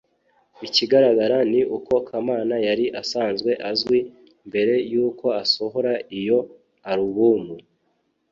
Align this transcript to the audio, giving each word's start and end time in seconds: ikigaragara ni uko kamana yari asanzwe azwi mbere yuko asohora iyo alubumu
ikigaragara 0.67 1.37
ni 1.51 1.61
uko 1.77 1.93
kamana 2.07 2.55
yari 2.67 2.85
asanzwe 3.01 3.51
azwi 3.69 3.99
mbere 4.47 4.73
yuko 4.91 5.25
asohora 5.41 5.93
iyo 6.19 6.39
alubumu 6.91 7.55